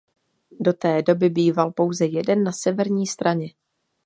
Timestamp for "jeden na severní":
2.05-3.07